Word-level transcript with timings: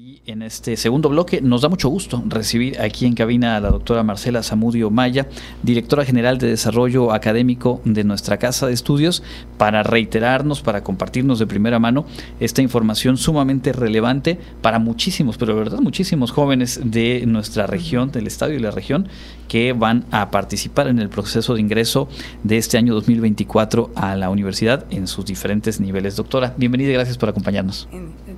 Y 0.00 0.22
en 0.26 0.42
este 0.42 0.76
segundo 0.76 1.08
bloque 1.08 1.40
nos 1.40 1.62
da 1.62 1.68
mucho 1.68 1.88
gusto 1.88 2.22
recibir 2.28 2.80
aquí 2.80 3.04
en 3.04 3.14
cabina 3.14 3.56
a 3.56 3.60
la 3.60 3.70
doctora 3.70 4.04
Marcela 4.04 4.44
Zamudio 4.44 4.90
Maya, 4.90 5.26
directora 5.64 6.04
general 6.04 6.38
de 6.38 6.46
Desarrollo 6.46 7.12
Académico 7.12 7.80
de 7.84 8.04
nuestra 8.04 8.36
Casa 8.36 8.68
de 8.68 8.74
Estudios, 8.74 9.24
para 9.56 9.82
reiterarnos, 9.82 10.62
para 10.62 10.84
compartirnos 10.84 11.40
de 11.40 11.48
primera 11.48 11.80
mano 11.80 12.06
esta 12.38 12.62
información 12.62 13.16
sumamente 13.16 13.72
relevante 13.72 14.38
para 14.62 14.78
muchísimos, 14.78 15.36
pero 15.36 15.54
de 15.54 15.58
verdad 15.58 15.80
muchísimos 15.80 16.30
jóvenes 16.30 16.80
de 16.84 17.24
nuestra 17.26 17.66
región, 17.66 18.12
del 18.12 18.28
estado 18.28 18.52
y 18.52 18.60
la 18.60 18.70
región, 18.70 19.08
que 19.48 19.72
van 19.72 20.04
a 20.12 20.30
participar 20.30 20.86
en 20.86 21.00
el 21.00 21.08
proceso 21.08 21.54
de 21.54 21.60
ingreso 21.60 22.08
de 22.44 22.58
este 22.58 22.78
año 22.78 22.94
2024 22.94 23.90
a 23.96 24.14
la 24.14 24.30
universidad 24.30 24.86
en 24.90 25.08
sus 25.08 25.24
diferentes 25.24 25.80
niveles. 25.80 26.14
Doctora, 26.14 26.54
bienvenida 26.56 26.90
y 26.90 26.92
gracias 26.92 27.18
por 27.18 27.30
acompañarnos. 27.30 27.88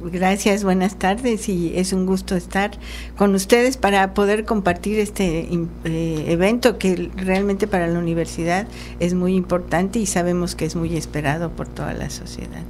Gracias, 0.03 0.65
buenas 0.65 0.99
tardes 0.99 1.50
y 1.51 1.73
es 1.77 1.93
un 1.93 2.07
gusto 2.07 2.37
estar 2.37 2.71
con 3.17 3.35
ustedes 3.35 3.77
para 3.77 4.15
poder 4.15 4.45
compartir 4.45 4.99
este 4.99 5.49
eh, 5.85 6.25
evento 6.29 6.79
que 6.79 7.11
realmente 7.17 7.67
para 7.67 7.87
la 7.87 7.99
universidad 7.99 8.67
es 9.01 9.15
muy 9.15 9.35
importante 9.35 9.99
y 9.99 10.07
sabemos 10.07 10.55
que 10.55 10.65
es 10.65 10.77
muy 10.77 10.97
esperado 10.97 11.51
por 11.51 11.69
toda 11.69 11.93
la 11.95 12.11
sociedad 12.11 12.63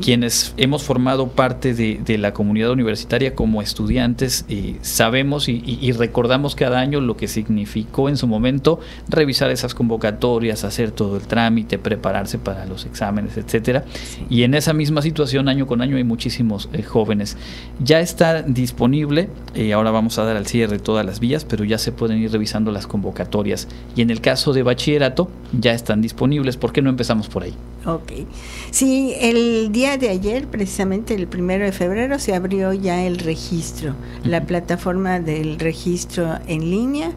quienes 0.00 0.54
hemos 0.56 0.82
formado 0.82 1.28
parte 1.28 1.74
de, 1.74 2.18
la 2.18 2.32
comunidad 2.32 2.70
universitaria 2.70 3.34
como 3.34 3.62
estudiantes, 3.62 4.44
eh, 4.48 4.76
sabemos 4.82 5.48
y, 5.48 5.92
recordamos 5.92 6.54
cada 6.54 6.78
año 6.78 7.00
lo 7.00 7.16
que 7.16 7.28
significó 7.28 8.08
en 8.08 8.16
su 8.16 8.26
momento 8.26 8.80
revisar 9.08 9.50
esas 9.50 9.74
convocatorias, 9.74 10.64
hacer 10.64 10.90
todo 10.90 11.16
el 11.16 11.22
trámite, 11.22 11.78
prepararse 11.78 12.38
para 12.38 12.66
los 12.66 12.84
exámenes, 12.86 13.36
etcétera. 13.36 13.84
Y 14.30 14.42
en 14.42 14.54
esa 14.54 14.72
misma 14.72 15.02
situación, 15.02 15.48
año 15.48 15.66
con 15.66 15.82
año, 15.82 15.96
hay 15.96 16.04
muchísimos 16.04 16.68
eh, 16.72 16.82
jóvenes. 16.82 17.36
Ya 17.80 18.00
está 18.00 18.42
disponible, 18.42 19.28
eh, 19.54 19.72
ahora 19.72 19.90
vamos 19.90 20.18
a 20.18 20.24
dar 20.24 20.36
al 20.36 20.46
cierre 20.46 20.78
todas 20.78 21.04
las 21.04 21.20
vías, 21.20 21.44
pero 21.44 21.64
ya 21.64 21.78
se 21.78 21.92
pueden 21.92 22.18
ir 22.18 22.32
revisando 22.32 22.70
las 22.72 22.86
convocatorias. 22.86 23.68
Y 23.96 24.02
en 24.02 24.10
el 24.10 24.20
caso 24.20 24.52
de 24.52 24.62
bachillerato, 24.62 25.30
ya 25.58 25.72
están 25.72 26.00
disponibles. 26.02 26.56
¿Por 26.56 26.72
qué 26.72 26.82
no 26.82 26.90
empezamos 26.90 27.28
por 27.28 27.42
ahí? 27.42 27.54
Ok. 27.84 28.12
Sí, 28.70 29.12
el 29.18 29.72
día 29.72 29.98
de 29.98 30.08
ayer, 30.08 30.46
precisamente 30.46 31.14
el 31.14 31.26
primero 31.26 31.64
de 31.64 31.72
febrero, 31.72 32.20
se 32.20 32.32
abrió 32.34 32.72
ya 32.72 33.04
el 33.04 33.18
registro, 33.18 33.96
la 34.24 34.46
plataforma 34.46 35.18
del 35.18 35.58
registro 35.58 36.38
en 36.46 36.70
línea, 36.70 37.10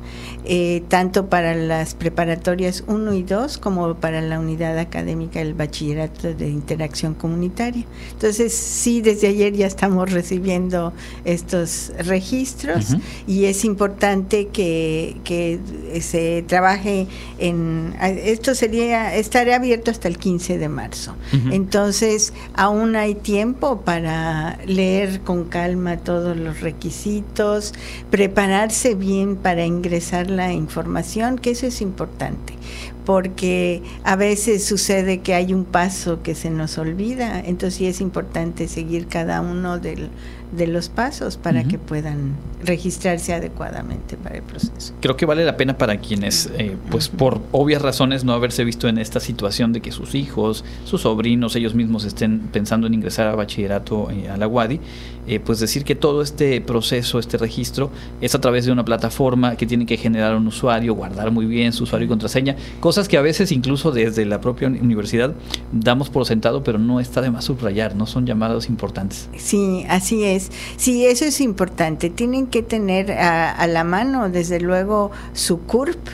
eh, 0.43 0.83
tanto 0.87 1.27
para 1.29 1.55
las 1.55 1.93
preparatorias 1.93 2.83
1 2.87 3.13
y 3.13 3.23
2 3.23 3.59
como 3.59 3.93
para 3.95 4.21
la 4.21 4.39
unidad 4.39 4.79
académica 4.79 5.39
del 5.39 5.53
bachillerato 5.53 6.33
de 6.33 6.49
interacción 6.49 7.13
comunitaria. 7.13 7.85
Entonces, 8.13 8.53
sí, 8.53 9.01
desde 9.01 9.27
ayer 9.27 9.53
ya 9.53 9.67
estamos 9.67 10.11
recibiendo 10.11 10.93
estos 11.25 11.91
registros 11.99 12.95
y 13.27 13.45
es 13.45 13.65
importante 13.65 14.47
que, 14.47 15.17
que 15.23 15.59
se 16.01 16.43
trabaje 16.47 17.05
en... 17.37 17.95
Esto 18.01 18.55
sería, 18.55 19.15
estará 19.15 19.57
abierto 19.57 19.91
hasta 19.91 20.07
el 20.07 20.17
15 20.17 20.54
de 20.57 20.69
marzo. 20.69 21.15
Entonces, 21.51 22.33
aún 22.53 22.95
hay 22.95 23.15
tiempo 23.15 23.81
para 23.81 24.57
leer 24.65 25.21
con 25.21 25.45
calma 25.45 25.97
todos 25.97 26.37
los 26.37 26.61
requisitos, 26.61 27.73
prepararse 28.09 28.95
bien 28.95 29.35
para 29.35 29.65
ingresar 29.65 30.29
la 30.29 30.53
información, 30.53 31.37
que 31.37 31.51
eso 31.51 31.67
es 31.67 31.81
importante 31.81 32.53
porque 33.05 33.83
a 34.03 34.15
veces 34.15 34.65
sucede 34.65 35.19
que 35.19 35.35
hay 35.35 35.53
un 35.53 35.63
paso 35.63 36.23
que 36.23 36.33
se 36.33 36.49
nos 36.49 36.77
olvida, 36.79 37.39
entonces 37.39 37.75
sí 37.75 37.85
es 37.85 38.01
importante 38.01 38.67
seguir 38.67 39.07
cada 39.07 39.41
uno 39.41 39.77
del, 39.77 40.09
de 40.55 40.67
los 40.67 40.89
pasos 40.89 41.37
para 41.37 41.63
que 41.63 41.77
puedan 41.77 42.35
registrarse 42.63 43.33
adecuadamente 43.33 44.17
para 44.17 44.37
el 44.37 44.43
proceso. 44.43 44.93
Creo 45.01 45.15
que 45.15 45.25
vale 45.25 45.45
la 45.45 45.57
pena 45.57 45.77
para 45.77 45.97
quienes, 45.97 46.49
eh, 46.57 46.75
pues 46.89 47.09
por 47.09 47.41
obvias 47.51 47.81
razones, 47.81 48.23
no 48.23 48.33
haberse 48.33 48.63
visto 48.63 48.87
en 48.87 48.97
esta 48.97 49.19
situación 49.19 49.73
de 49.73 49.81
que 49.81 49.91
sus 49.91 50.15
hijos, 50.15 50.65
sus 50.85 51.01
sobrinos, 51.01 51.55
ellos 51.55 51.75
mismos 51.75 52.05
estén 52.05 52.39
pensando 52.51 52.87
en 52.87 52.93
ingresar 52.93 53.27
a 53.27 53.35
bachillerato 53.35 54.09
eh, 54.11 54.29
a 54.29 54.37
la 54.37 54.47
UADI, 54.47 54.79
eh, 55.27 55.39
pues 55.39 55.59
decir 55.59 55.83
que 55.83 55.95
todo 55.95 56.21
este 56.21 56.61
proceso, 56.61 57.17
este 57.19 57.37
registro, 57.37 57.89
es 58.21 58.35
a 58.35 58.41
través 58.41 58.65
de 58.65 58.71
una 58.71 58.85
plataforma 58.85 59.55
que 59.55 59.65
tiene 59.65 59.85
que 59.85 59.97
generar 59.97 60.35
un 60.35 60.47
usuario, 60.47 60.93
guardar 60.93 61.31
muy 61.31 61.45
bien 61.45 61.73
su 61.73 61.83
usuario 61.83 62.05
y 62.05 62.09
contraseña, 62.09 62.55
cosas 62.79 63.07
que 63.07 63.17
a 63.17 63.21
veces 63.21 63.51
incluso 63.51 63.91
desde 63.91 64.25
la 64.25 64.39
propia 64.39 64.67
universidad 64.67 65.33
damos 65.71 66.09
por 66.09 66.25
sentado, 66.25 66.63
pero 66.63 66.77
no 66.77 66.99
está 66.99 67.21
de 67.21 67.31
más 67.31 67.45
subrayar, 67.45 67.95
no 67.95 68.05
son 68.05 68.25
llamados 68.25 68.69
importantes. 68.69 69.29
Sí, 69.37 69.85
así 69.89 70.23
es. 70.23 70.44
Sí, 70.77 71.05
eso 71.05 71.25
es 71.25 71.41
importante. 71.41 72.09
Tienen 72.09 72.47
que 72.47 72.63
tener 72.63 73.11
a, 73.11 73.65
la 73.67 73.83
mano, 73.83 74.29
desde 74.29 74.59
luego, 74.59 75.11
su 75.33 75.59
CURP 75.59 76.07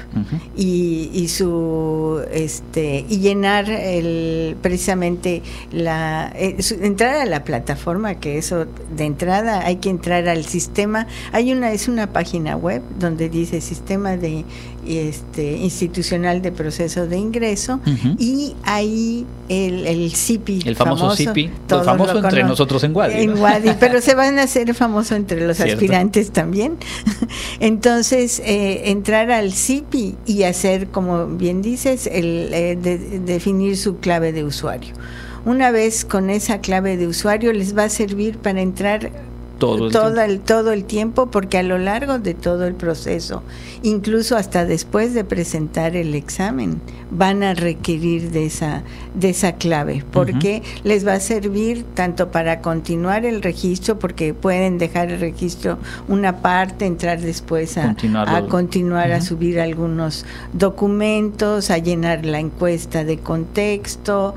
y, 0.55 1.27
su 1.27 2.21
este 2.31 3.05
y 3.07 3.19
llenar 3.19 3.69
el 3.69 4.57
precisamente 4.61 5.41
la 5.71 6.31
eh, 6.35 6.57
entrar 6.81 7.15
a 7.15 7.25
la 7.25 7.43
plataforma, 7.43 8.15
que 8.15 8.37
eso 8.37 8.65
de 8.95 9.05
entrada 9.05 9.65
hay 9.65 9.77
que 9.77 9.89
entrar 9.89 10.27
al 10.27 10.45
sistema. 10.45 11.07
Hay 11.31 11.51
una 11.51 11.71
es 11.71 11.87
una 11.87 12.07
página 12.07 12.55
web 12.55 12.81
donde 12.99 13.29
dice 13.29 13.61
sistema 13.61 14.17
de 14.17 14.45
este, 14.87 15.57
institucional 15.57 16.41
de 16.41 16.51
proceso 16.51 17.07
de 17.07 17.17
ingreso 17.17 17.79
y 18.17 18.55
ahí 18.63 19.25
el, 19.49 19.85
el 19.85 20.11
CIPI. 20.11 20.61
El 20.65 20.75
famoso, 20.75 21.15
CIPI, 21.15 21.49
famoso 21.67 22.23
entre 22.23 22.43
nosotros 22.43 22.83
en 22.83 22.95
Wadi. 22.95 23.23
En 23.23 23.33
pero 23.79 24.01
se 24.01 24.15
van 24.15 24.39
a 24.39 24.43
hacer 24.43 24.73
famoso 24.73 25.15
entre 25.15 25.45
los 25.45 25.59
aspirantes 25.59 26.31
también. 26.31 26.77
Entonces, 27.59 28.41
eh, 28.45 28.89
entrar 28.91 29.31
al 29.31 29.53
CIPI 29.53 30.15
y 30.25 30.43
hacer, 30.43 30.87
como 30.87 31.27
bien 31.27 31.61
dices, 31.61 32.07
el, 32.07 32.49
eh, 32.53 32.75
definir 33.25 33.77
su 33.77 33.97
clave 33.97 34.31
de 34.33 34.43
usuario. 34.43 34.93
Una 35.45 35.71
vez 35.71 36.05
con 36.05 36.29
esa 36.29 36.59
clave 36.59 36.97
de 36.97 37.07
usuario 37.07 37.51
les 37.51 37.75
va 37.75 37.85
a 37.85 37.89
servir 37.89 38.37
para 38.37 38.61
entrar 38.61 39.11
todo 39.61 39.85
el, 39.85 39.91
todo, 39.91 40.21
el, 40.21 40.39
todo 40.39 40.71
el 40.71 40.85
tiempo, 40.85 41.27
porque 41.27 41.59
a 41.59 41.63
lo 41.63 41.77
largo 41.77 42.17
de 42.17 42.33
todo 42.33 42.65
el 42.65 42.73
proceso, 42.73 43.43
incluso 43.83 44.35
hasta 44.35 44.65
después 44.65 45.13
de 45.13 45.23
presentar 45.23 45.95
el 45.95 46.15
examen, 46.15 46.81
van 47.11 47.43
a 47.43 47.53
requerir 47.53 48.31
de 48.31 48.47
esa, 48.47 48.81
de 49.13 49.29
esa 49.29 49.53
clave, 49.53 50.03
porque 50.11 50.63
les 50.83 51.05
va 51.05 51.13
a 51.13 51.19
servir 51.19 51.85
tanto 51.93 52.31
para 52.31 52.61
continuar 52.61 53.23
el 53.23 53.43
registro, 53.43 53.99
porque 53.99 54.33
pueden 54.33 54.79
dejar 54.79 55.11
el 55.11 55.19
registro 55.19 55.77
una 56.07 56.37
parte, 56.41 56.87
entrar 56.87 57.21
después 57.21 57.77
a 57.77 57.95
continuar 58.49 59.11
a, 59.11 59.21
subir 59.21 59.59
algunos 59.59 60.25
documentos, 60.53 61.69
a 61.69 61.77
llenar 61.77 62.25
la 62.25 62.39
encuesta 62.39 63.03
de 63.03 63.19
contexto. 63.19 64.33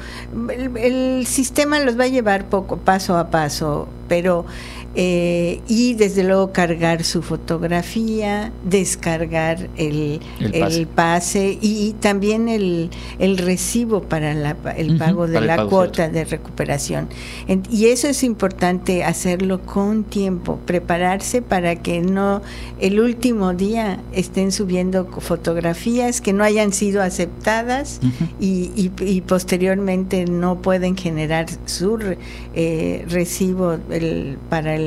El, 0.51 0.77
el 0.77 1.27
sistema 1.27 1.81
los 1.81 1.99
va 1.99 2.05
a 2.05 2.09
llevar 2.09 2.45
poco, 2.45 2.77
paso 2.77 3.17
a 3.17 3.31
paso, 3.31 3.89
pero 4.09 4.45
eh, 4.97 5.61
y 5.67 5.95
desde 5.95 6.23
luego 6.23 6.53
cargar 6.53 7.03
su 7.03 7.23
fotografía, 7.23 8.53
descargar 8.65 9.69
el, 9.77 10.21
el, 10.39 10.87
pase. 10.87 11.59
y, 11.61 11.95
también 12.01 12.49
el, 12.49 12.91
el, 13.19 13.39
recibo 13.39 14.03
para 14.03 14.33
el 14.77 14.99
pago 14.99 15.27
de 15.27 15.41
la 15.41 15.67
cuota 15.67 16.09
de 16.09 16.25
recuperación. 16.25 17.09
y 17.71 17.87
eso 17.87 18.09
es 18.09 18.23
importante 18.23 19.05
hacerlo 19.05 19.63
con 19.63 20.05
tiempo, 20.05 20.61
prepararse 20.65 21.43
para 21.43 21.77
que 21.77 22.01
no 22.01 22.43
el 22.79 23.01
último 23.01 23.53
día 23.53 24.01
estén 24.13 24.53
subiendo 24.53 25.07
fotografías 25.07 26.21
que 26.21 26.33
no 26.33 26.45
hayan 26.45 26.73
sido 26.73 27.03
aceptadas 27.03 28.01
y, 28.41 28.71
y, 28.77 29.21
posteriormente 29.23 30.27
no 30.27 30.61
pueden 30.63 30.97
generar 30.97 31.47
su 31.67 31.99
eh, 32.55 33.05
recibo 33.09 33.77
para 34.49 34.75
el 34.77 34.84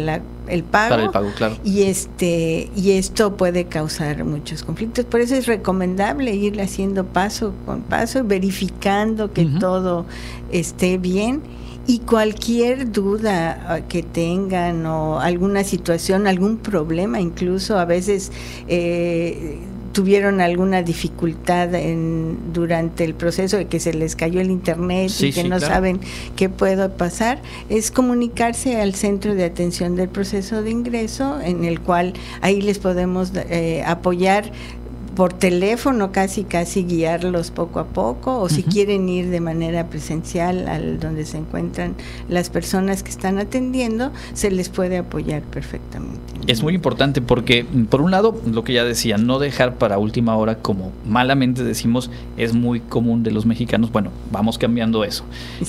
el 0.47 0.63
pago. 0.63 0.89
Para 0.89 1.03
el 1.03 1.09
pago, 1.09 1.31
claro. 1.35 1.55
Y, 1.63 1.83
este, 1.83 2.69
y 2.75 2.91
esto 2.91 3.35
puede 3.37 3.65
causar 3.65 4.23
muchos 4.23 4.63
conflictos. 4.63 5.05
Por 5.05 5.21
eso 5.21 5.35
es 5.35 5.45
recomendable 5.47 6.33
ir 6.35 6.61
haciendo 6.61 7.05
paso 7.05 7.53
con 7.65 7.81
paso, 7.81 8.23
verificando 8.23 9.31
que 9.33 9.45
todo 9.45 10.05
esté 10.51 10.97
bien 10.97 11.41
y 11.87 11.99
cualquier 11.99 12.91
duda 12.91 13.65
ah, 13.67 13.79
que 13.87 14.03
tengan 14.03 14.85
o 14.85 15.19
alguna 15.19 15.63
situación, 15.63 16.27
algún 16.27 16.57
problema 16.57 17.21
incluso, 17.21 17.79
a 17.79 17.85
veces 17.85 18.31
eh, 18.67 19.59
tuvieron 19.97 20.41
alguna 20.41 20.83
dificultad 20.83 21.73
en, 21.73 22.53
durante 22.53 23.03
el 23.03 23.15
proceso 23.15 23.57
de 23.57 23.65
que 23.65 23.79
se 23.79 23.95
les 23.95 24.15
cayó 24.15 24.39
el 24.41 24.51
internet 24.51 25.11
y 25.19 25.31
que 25.31 25.43
no 25.43 25.59
saben 25.59 25.99
qué 26.35 26.49
puede 26.49 26.87
pasar, 26.89 27.41
es 27.67 27.89
comunicarse 27.89 28.79
al 28.79 28.93
centro 28.93 29.33
de 29.33 29.45
atención 29.45 29.95
del 29.95 30.07
proceso 30.07 30.61
de 30.61 30.69
ingreso, 30.69 31.41
en 31.41 31.65
el 31.65 31.81
cual 31.81 32.13
ahí 32.41 32.61
les 32.61 32.77
podemos 32.77 33.31
eh, 33.33 33.81
apoyar 33.87 34.51
por 35.17 35.33
teléfono 35.33 36.11
casi 36.11 36.43
casi 36.43 36.83
guiarlos 36.83 37.49
poco 37.49 37.79
a 37.79 37.85
poco 37.85 38.39
o 38.39 38.49
si 38.49 38.61
quieren 38.61 39.09
ir 39.09 39.31
de 39.31 39.41
manera 39.41 39.87
presencial 39.87 40.67
al 40.67 40.99
donde 40.99 41.25
se 41.25 41.37
encuentran 41.37 41.95
las 42.29 42.51
personas 42.51 43.01
que 43.01 43.09
están 43.09 43.39
atendiendo, 43.39 44.11
se 44.35 44.51
les 44.51 44.69
puede 44.69 44.99
apoyar 44.99 45.41
perfectamente. 45.41 46.19
Es 46.45 46.61
muy 46.61 46.75
importante 46.75 47.19
porque, 47.19 47.65
por 47.89 48.01
un 48.01 48.11
lado, 48.11 48.39
lo 48.45 48.63
que 48.63 48.73
ya 48.73 48.83
decía, 48.83 49.17
no 49.17 49.39
dejar 49.39 49.77
para 49.79 49.97
última 49.97 50.37
hora, 50.37 50.59
como 50.59 50.91
malamente 51.03 51.63
decimos, 51.63 52.11
es 52.37 52.53
muy 52.53 52.79
común 52.79 53.23
de 53.23 53.31
los 53.31 53.47
mexicanos. 53.47 53.91
Bueno, 53.91 54.11
vamos 54.31 54.59
cambiando 54.59 55.03
eso. 55.03 55.23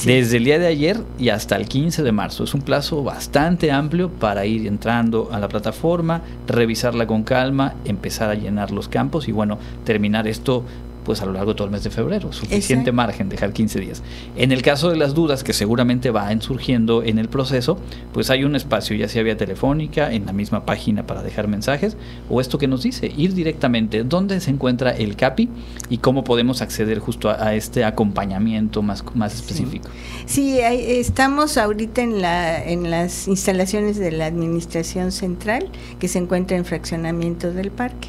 Desde 0.04 0.36
el 0.36 0.44
día 0.44 0.58
de 0.58 0.66
ayer 0.66 1.00
y 1.18 1.30
hasta 1.30 1.56
el 1.56 1.66
15 1.66 2.02
de 2.02 2.12
marzo. 2.12 2.44
Es 2.44 2.52
un 2.52 2.60
plazo 2.60 3.02
bastante 3.02 3.72
amplio 3.72 4.10
para 4.10 4.44
ir 4.44 4.66
entrando 4.66 5.30
a 5.32 5.40
la 5.40 5.48
plataforma, 5.48 6.20
revisarla 6.46 7.06
con 7.06 7.22
calma, 7.22 7.74
empezar 7.86 8.28
a 8.28 8.34
llenar 8.34 8.70
los 8.72 8.88
campos 8.88 9.26
y 9.26 9.37
bueno, 9.38 9.56
terminar 9.84 10.26
esto 10.26 10.64
pues 11.08 11.22
a 11.22 11.24
lo 11.24 11.32
largo 11.32 11.52
de 11.52 11.56
todo 11.56 11.64
el 11.64 11.72
mes 11.72 11.82
de 11.84 11.88
febrero. 11.88 12.34
Suficiente 12.34 12.92
margen, 12.92 13.30
dejar 13.30 13.54
15 13.54 13.80
días. 13.80 14.02
En 14.36 14.52
el 14.52 14.60
caso 14.60 14.90
de 14.90 14.96
las 14.96 15.14
dudas 15.14 15.42
que 15.42 15.54
seguramente 15.54 16.10
van 16.10 16.42
surgiendo 16.42 17.02
en 17.02 17.18
el 17.18 17.30
proceso, 17.30 17.78
pues 18.12 18.28
hay 18.28 18.44
un 18.44 18.54
espacio, 18.54 18.94
ya 18.94 19.08
sea 19.08 19.22
vía 19.22 19.34
telefónica, 19.34 20.12
en 20.12 20.26
la 20.26 20.34
misma 20.34 20.66
página 20.66 21.06
para 21.06 21.22
dejar 21.22 21.48
mensajes, 21.48 21.96
o 22.28 22.42
esto 22.42 22.58
que 22.58 22.68
nos 22.68 22.82
dice, 22.82 23.10
ir 23.16 23.32
directamente, 23.32 24.04
dónde 24.04 24.38
se 24.42 24.50
encuentra 24.50 24.90
el 24.90 25.16
CAPI 25.16 25.48
y 25.88 25.96
cómo 25.96 26.24
podemos 26.24 26.60
acceder 26.60 26.98
justo 26.98 27.30
a, 27.30 27.54
este 27.54 27.86
acompañamiento 27.86 28.82
más, 28.82 29.02
más 29.14 29.34
específico. 29.34 29.88
Sí, 30.26 30.58
estamos 30.60 31.56
ahorita 31.56 32.02
en, 32.02 32.20
la, 32.20 32.62
en 32.62 32.90
las 32.90 33.28
instalaciones 33.28 33.96
de 33.96 34.12
la 34.12 34.26
Administración 34.26 35.10
Central, 35.10 35.70
que 35.98 36.08
se 36.08 36.18
encuentra 36.18 36.58
en 36.58 36.66
fraccionamiento 36.66 37.50
del 37.50 37.70
parque, 37.70 38.08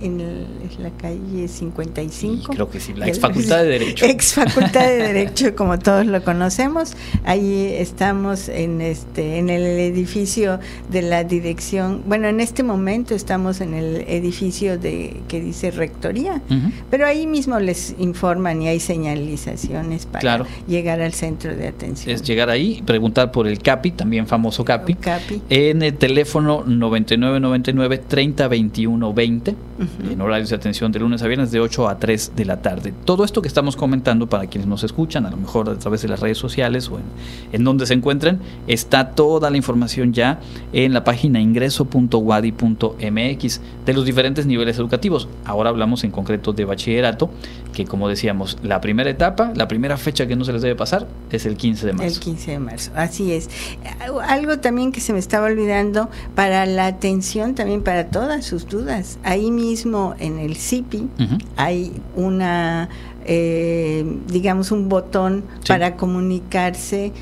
en, 0.00 0.20
en 0.20 0.46
la 0.82 0.90
calle 0.90 1.48
55 1.48 2.52
creo 2.52 2.70
que 2.70 2.80
sí, 2.80 2.92
la 2.94 3.08
ex 3.08 3.20
facultad 3.20 3.58
de 3.58 3.66
Derecho. 3.66 4.04
Ex 4.06 4.34
facultad 4.34 4.86
de 4.86 4.96
Derecho, 5.12 5.54
como 5.54 5.78
todos 5.78 6.06
lo 6.06 6.22
conocemos. 6.22 6.94
Ahí 7.24 7.74
estamos 7.78 8.48
en 8.48 8.80
este 8.80 9.38
en 9.38 9.50
el 9.50 9.62
edificio 9.62 10.60
de 10.90 11.02
la 11.02 11.24
dirección. 11.24 12.02
Bueno, 12.06 12.28
en 12.28 12.40
este 12.40 12.62
momento 12.62 13.14
estamos 13.14 13.60
en 13.60 13.74
el 13.74 14.04
edificio 14.08 14.78
de 14.78 15.20
que 15.28 15.40
dice 15.40 15.70
Rectoría, 15.70 16.40
pero 16.90 17.06
ahí 17.06 17.26
mismo 17.26 17.58
les 17.58 17.94
informan 17.98 18.62
y 18.62 18.68
hay 18.68 18.80
señalizaciones 18.80 20.06
para 20.06 20.44
llegar 20.66 21.00
al 21.00 21.12
centro 21.12 21.54
de 21.54 21.68
atención. 21.68 22.14
Es 22.14 22.22
llegar 22.22 22.50
ahí, 22.50 22.82
preguntar 22.84 23.32
por 23.32 23.46
el 23.46 23.58
CAPI, 23.58 23.92
también 23.92 24.26
famoso 24.26 24.64
CAPI, 24.64 24.94
CAPI. 24.94 25.42
en 25.48 25.82
el 25.82 25.94
teléfono 25.94 26.64
9999 26.66 28.02
3021 28.08 29.12
20, 29.12 29.54
en 30.10 30.20
horarios 30.20 30.50
de 30.50 30.56
atención 30.56 30.92
de 30.92 30.98
lunes 30.98 31.22
a 31.22 31.26
viernes 31.26 31.50
de 31.50 31.60
8 31.60 31.88
a 31.88 31.98
3 31.98 32.32
de 32.36 32.44
la 32.44 32.62
tarde. 32.62 32.92
Todo 33.04 33.24
esto 33.24 33.42
que 33.42 33.48
estamos 33.48 33.76
comentando 33.76 34.28
para 34.28 34.46
quienes 34.46 34.68
nos 34.68 34.84
escuchan, 34.84 35.26
a 35.26 35.30
lo 35.30 35.36
mejor 35.36 35.70
a 35.70 35.78
través 35.78 36.02
de 36.02 36.08
las 36.08 36.20
redes 36.20 36.38
sociales 36.38 36.90
o 36.90 36.98
en, 37.52 37.64
donde 37.64 37.86
se 37.86 37.94
encuentren, 37.94 38.40
está 38.66 39.10
toda 39.10 39.50
la 39.50 39.56
información 39.56 40.12
ya 40.12 40.40
en 40.72 40.92
la 40.92 41.04
página 41.04 41.40
ingreso.wadi.mx 41.40 43.60
de 43.86 43.92
los 43.92 44.04
diferentes 44.04 44.46
niveles 44.46 44.78
educativos. 44.78 45.28
Ahora 45.44 45.70
hablamos 45.70 46.04
en 46.04 46.10
concreto 46.10 46.52
de 46.52 46.64
bachillerato, 46.64 47.30
que 47.72 47.84
como 47.84 48.08
decíamos, 48.08 48.58
la 48.62 48.80
primera 48.80 49.10
etapa, 49.10 49.52
la 49.54 49.68
primera 49.68 49.96
fecha 49.96 50.26
que 50.26 50.36
no 50.36 50.44
se 50.44 50.52
les 50.52 50.62
debe 50.62 50.76
pasar 50.76 51.06
es 51.30 51.46
el 51.46 51.56
15 51.56 51.86
de 51.86 51.92
marzo. 51.92 52.14
El 52.14 52.20
15 52.20 52.50
de 52.52 52.58
marzo, 52.58 52.90
así 52.94 53.32
es. 53.32 53.48
Algo 54.28 54.58
también 54.58 54.92
que 54.92 55.00
se 55.00 55.12
me 55.12 55.18
estaba 55.18 55.46
olvidando, 55.46 56.08
para 56.34 56.66
la 56.66 56.86
atención 56.86 57.54
también 57.54 57.82
para 57.82 58.08
todas 58.08 58.44
sus 58.44 58.66
dudas. 58.66 59.18
Ahí 59.22 59.50
mismo 59.50 59.75
en 60.18 60.38
el 60.38 60.56
CIPI 60.56 61.08
hay 61.56 61.92
una, 62.14 62.88
eh, 63.24 64.04
digamos, 64.28 64.70
un 64.70 64.88
botón 64.88 65.44
para 65.66 65.96
comunicarse 65.96 67.12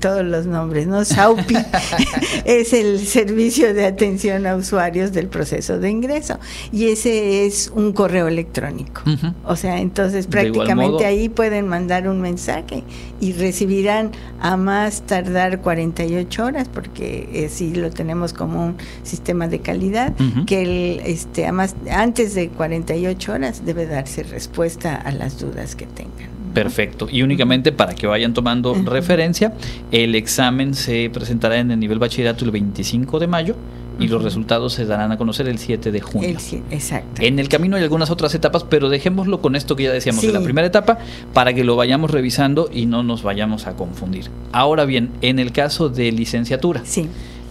todos 0.00 0.24
los 0.24 0.46
nombres, 0.46 0.86
¿no? 0.86 1.04
SAUPI 1.04 1.56
es 2.44 2.72
el 2.72 2.98
servicio 3.00 3.74
de 3.74 3.86
atención 3.86 4.46
a 4.46 4.56
usuarios 4.56 5.12
del 5.12 5.28
proceso 5.28 5.78
de 5.78 5.90
ingreso 5.90 6.38
y 6.72 6.88
ese 6.88 7.46
es 7.46 7.72
un 7.74 7.92
correo 7.92 8.28
electrónico. 8.28 9.02
O 9.44 9.56
sea, 9.56 9.80
entonces 9.80 10.26
prácticamente 10.26 11.06
ahí 11.06 11.28
pueden 11.28 11.68
mandar 11.68 12.08
un 12.08 12.20
mensaje 12.20 12.84
y 13.20 13.32
recibirán 13.32 14.10
a 14.40 14.56
más 14.56 15.02
tardar 15.02 15.60
48 15.60 16.44
horas 16.44 16.68
porque 16.68 17.28
eh, 17.32 17.48
si 17.48 17.74
lo 17.74 17.90
tenemos 17.90 18.32
como 18.32 18.66
un 18.66 18.76
sistema 19.02 19.48
de 19.48 19.60
calidad 19.60 20.12
que 20.46 20.62
el, 20.62 21.00
este 21.06 21.46
a 21.46 21.52
más, 21.52 21.76
antes 21.90 22.34
de 22.34 22.48
48 22.48 23.32
horas 23.32 23.64
debe 23.64 23.86
darse 23.86 24.22
respuesta 24.22 24.94
a 24.94 25.12
las 25.12 25.38
dudas 25.38 25.76
que 25.76 25.86
tengan. 25.86 26.31
Perfecto. 26.54 27.08
Y 27.10 27.22
únicamente 27.22 27.72
para 27.72 27.94
que 27.94 28.06
vayan 28.06 28.34
tomando 28.34 28.74
referencia, 28.74 29.54
el 29.90 30.14
examen 30.14 30.74
se 30.74 31.10
presentará 31.10 31.58
en 31.58 31.70
el 31.70 31.80
nivel 31.80 31.98
bachillerato 31.98 32.44
el 32.44 32.50
25 32.50 33.18
de 33.18 33.26
mayo 33.26 33.56
y 33.98 34.08
los 34.08 34.22
resultados 34.22 34.72
se 34.72 34.86
darán 34.86 35.12
a 35.12 35.18
conocer 35.18 35.48
el 35.48 35.58
7 35.58 35.92
de 35.92 36.00
junio. 36.00 36.36
exacto. 36.70 37.22
En 37.22 37.38
el 37.38 37.48
camino 37.48 37.76
hay 37.76 37.82
algunas 37.82 38.10
otras 38.10 38.34
etapas, 38.34 38.64
pero 38.64 38.88
dejémoslo 38.88 39.40
con 39.40 39.54
esto 39.54 39.76
que 39.76 39.84
ya 39.84 39.92
decíamos 39.92 40.22
de 40.22 40.32
la 40.32 40.40
primera 40.40 40.66
etapa 40.66 40.98
para 41.32 41.54
que 41.54 41.64
lo 41.64 41.76
vayamos 41.76 42.10
revisando 42.10 42.68
y 42.72 42.86
no 42.86 43.02
nos 43.02 43.22
vayamos 43.22 43.66
a 43.66 43.76
confundir. 43.76 44.30
Ahora 44.52 44.84
bien, 44.84 45.10
en 45.20 45.38
el 45.38 45.52
caso 45.52 45.88
de 45.88 46.10
licenciatura. 46.12 46.82
Sí. 46.84 47.08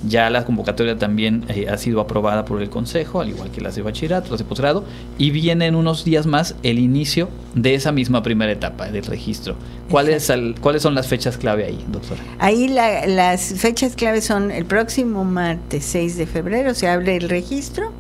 Ya 0.08 0.30
la 0.30 0.46
convocatoria 0.46 0.98
también 0.98 1.46
eh, 1.50 1.68
ha 1.70 1.78
sido 1.78 2.02
aprobada 2.02 2.44
por 2.46 2.62
el 2.62 2.70
Consejo, 2.70 3.22
al 3.22 3.30
igual 3.30 3.52
que 3.52 3.62
las 3.62 3.76
de 3.76 3.84
bachillerato, 3.84 4.32
las 4.32 4.40
de 4.40 4.46
posgrado, 4.46 4.84
y 5.18 5.30
viene 5.30 5.68
en 5.68 5.76
unos 5.76 6.04
días 6.04 6.26
más 6.26 6.56
el 6.64 6.80
inicio 6.80 7.30
de 7.54 7.76
esa 7.76 7.92
misma 7.92 8.24
primera 8.24 8.52
etapa 8.52 8.90
del 8.90 9.06
registro. 9.06 9.56
¿Cuáles, 9.90 10.32
¿cuáles 10.62 10.82
son 10.82 10.96
las 10.96 11.08
fechas 11.08 11.38
clave 11.38 11.66
ahí, 11.66 11.86
doctora? 11.92 12.22
Ahí 12.40 12.68
las 12.68 13.54
fechas 13.58 13.96
clave 13.96 14.22
son 14.22 14.50
el 14.50 14.66
próximo 14.66 15.24
martes 15.24 15.86
6 15.86 16.18
de 16.18 16.26
febrero, 16.26 16.74
se 16.74 16.88
abre 16.88 17.18
el 17.18 17.30
registro, 17.30 17.92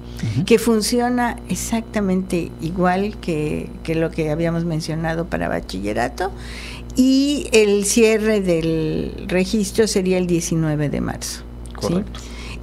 que 0.45 0.59
funciona 0.59 1.37
exactamente 1.49 2.51
igual 2.61 3.17
que, 3.19 3.69
que 3.83 3.95
lo 3.95 4.11
que 4.11 4.29
habíamos 4.29 4.65
mencionado 4.65 5.25
para 5.25 5.49
bachillerato, 5.49 6.31
y 6.95 7.47
el 7.51 7.85
cierre 7.85 8.41
del 8.41 9.25
registro 9.27 9.87
sería 9.87 10.17
el 10.17 10.27
19 10.27 10.89
de 10.89 11.01
marzo. 11.01 11.50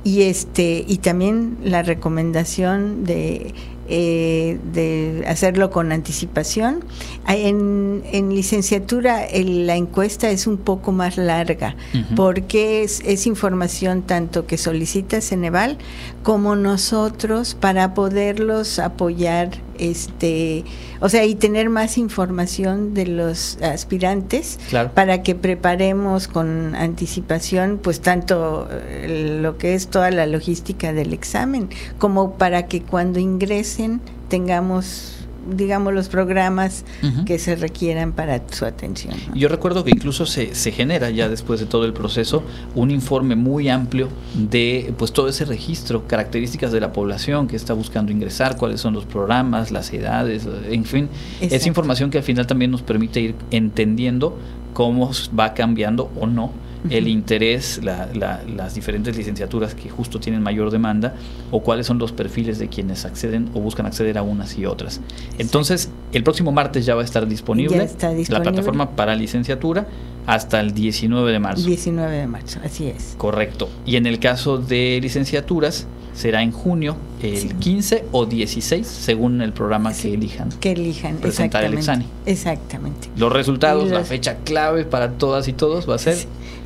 Y 0.05 0.23
este 0.23 0.85
y 0.87 0.99
también 0.99 1.59
la 1.63 1.83
recomendación 1.83 3.05
de 3.05 3.55
eh, 3.91 4.59
de 4.75 5.25
hacerlo 5.27 5.71
con 5.71 5.93
anticipación. 5.93 6.85
En, 7.27 8.03
en 8.13 8.35
licenciatura 8.35 9.23
la 9.33 9.77
encuesta 9.77 10.29
es 10.29 10.47
un 10.47 10.59
poco 10.59 10.93
más 10.93 11.17
larga 11.17 11.75
porque 12.15 12.83
es, 12.83 13.01
es, 13.07 13.27
información 13.27 14.03
tanto 14.03 14.47
que 14.47 14.59
solicita 14.59 15.23
Ceneval 15.23 15.79
como 16.23 16.55
nosotros 16.55 17.55
para 17.55 17.95
poderlos 17.95 18.79
apoyar 18.79 19.53
este 19.79 20.65
o 21.01 21.09
sea 21.09 21.25
y 21.25 21.35
tener 21.35 21.71
más 21.71 21.99
información 21.99 22.95
de 22.95 23.07
los 23.07 23.59
aspirantes 23.63 24.59
para 24.95 25.23
que 25.23 25.35
preparemos 25.35 26.29
con 26.29 26.75
anticipación 26.75 27.79
pues 27.83 28.01
tanto 28.01 28.69
eh, 28.71 29.39
lo 29.41 29.59
que 29.59 29.75
es 29.75 29.89
toda 29.89 30.11
la 30.11 30.27
logística 30.27 30.93
del 30.93 31.13
examen 31.13 31.69
como 31.99 32.35
para 32.35 32.67
que 32.67 32.83
cuando 32.83 33.19
ingresen 33.19 34.01
tengamos 34.29 35.18
digamos, 35.49 35.95
los 35.95 36.09
programas 36.09 36.85
que 37.27 37.39
se 37.39 37.57
requieran 37.57 38.13
para 38.13 38.43
su 38.51 38.65
atención. 38.65 39.15
Yo 39.35 39.49
recuerdo 39.49 39.85
que 39.85 39.91
incluso 39.91 40.27
se, 40.27 40.55
se 40.55 40.73
genera 40.73 41.11
ya 41.11 41.29
después 41.29 41.61
de 41.61 41.67
todo 41.67 41.85
el 41.85 41.93
proceso 41.93 42.43
un 42.75 42.91
informe 42.91 43.37
muy 43.37 43.69
amplio 43.69 44.09
de 44.35 44.93
pues 44.97 45.13
todo 45.13 45.29
ese 45.29 45.45
registro, 45.45 46.07
características 46.07 46.73
de 46.73 46.81
la 46.81 46.93
población 46.93 47.49
que 47.49 47.57
está 47.57 47.75
buscando 47.75 48.13
ingresar, 48.13 48.57
cuáles 48.57 48.81
son 48.81 48.95
los 48.95 49.05
programas, 49.05 49.71
las 49.71 49.93
edades, 49.93 50.47
en 50.69 50.85
fin, 50.85 51.09
es 51.41 51.67
información 51.67 52.11
que 52.11 52.19
al 52.19 52.25
final 52.25 52.47
también 52.47 52.71
nos 52.71 52.83
permite 52.83 53.21
ir 53.21 53.35
entendiendo 53.51 54.39
cómo 54.73 55.11
va 55.39 55.55
cambiando 55.55 56.11
o 56.21 56.27
no 56.27 56.53
el 56.91 57.09
interés, 57.09 57.81
las 57.83 58.75
diferentes 58.75 59.17
licenciaturas 59.17 59.75
que 59.75 59.89
justo 59.89 60.21
tienen 60.21 60.43
mayor 60.43 60.71
demanda 60.71 61.15
o 61.51 61.61
cuáles 61.63 61.87
son 61.87 61.99
los 61.99 62.13
perfiles 62.13 62.59
de 62.59 62.69
quienes 62.69 63.05
acceden 63.05 63.51
o 63.55 63.61
buscan 63.61 63.87
acceder 63.87 64.17
a 64.19 64.23
unas 64.23 64.57
y 64.57 64.67
otras. 64.67 65.01
Entonces, 65.39 65.91
El 66.13 66.23
próximo 66.23 66.53
martes 66.53 66.87
ya 66.87 66.95
va 66.95 67.03
a 67.03 67.05
estar 67.05 67.27
disponible, 67.29 67.91
la 68.29 68.43
plataforma 68.43 68.91
para 68.97 69.15
licenciatura 69.15 69.87
hasta 70.29 70.61
el 70.61 70.75
19 70.75 71.33
de 71.33 71.39
marzo. 71.39 71.67
19 71.67 72.17
de 72.17 72.27
marzo, 72.27 72.61
así 72.63 72.87
es. 72.87 73.15
Correcto. 73.17 73.71
Y 73.87 73.97
en 73.97 74.05
el 74.05 74.19
caso 74.19 74.59
de 74.59 74.99
licenciaturas, 75.01 75.87
será 76.13 76.43
en 76.43 76.53
junio, 76.53 76.97
el 77.23 77.55
15 77.55 78.05
o 78.13 78.27
16, 78.27 78.87
según 78.87 79.41
el 79.41 79.55
programa 79.55 79.95
que 79.95 80.13
elijan. 80.13 80.51
Que 80.61 80.73
elijan, 80.73 81.17
presentar 81.17 81.65
el 81.65 81.73
examen. 81.73 82.07
Exactamente. 82.27 83.09
Los 83.17 83.33
resultados, 83.33 83.89
la 83.91 84.05
fecha 84.05 84.37
clave 84.45 84.85
para 84.85 85.13
todas 85.13 85.49
y 85.49 85.55
todos 85.55 85.89
va 85.89 85.95
a 85.95 85.99
ser 85.99 86.19